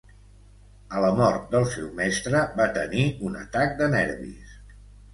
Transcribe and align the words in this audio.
A 0.99 1.03
la 1.05 1.11
mort 1.19 1.45
del 1.53 1.69
seu 1.75 1.93
mestre, 2.01 2.43
va 2.59 2.69
tenir 2.81 3.07
un 3.31 3.41
atac 3.45 3.81
de 3.83 3.95
nervis. 4.01 4.61